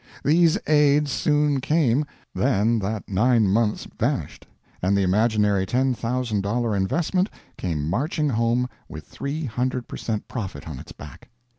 These 0.25 0.57
aids 0.65 1.11
soon 1.11 1.59
came, 1.61 2.05
then 2.33 2.79
that 2.79 3.07
nine 3.07 3.47
months 3.47 3.87
vanished, 3.99 4.47
and 4.81 4.97
the 4.97 5.03
imaginary 5.03 5.67
ten 5.67 5.93
thousand 5.93 6.41
dollar 6.41 6.75
investment 6.75 7.29
came 7.55 7.87
marching 7.87 8.29
home 8.29 8.67
with 8.89 9.05
three 9.05 9.45
hundred 9.45 9.87
per 9.87 9.97
cent. 9.97 10.27
profit 10.27 10.67
on 10.67 10.79
its 10.79 10.91
back! 10.91 11.29